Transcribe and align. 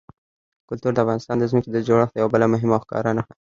کلتور 0.69 0.91
د 0.95 0.99
افغانستان 1.03 1.35
د 1.39 1.43
ځمکې 1.51 1.69
د 1.71 1.77
جوړښت 1.87 2.13
یوه 2.15 2.31
بله 2.33 2.45
مهمه 2.53 2.75
او 2.77 2.83
ښکاره 2.85 3.11
نښه 3.17 3.33
ده. 3.37 3.41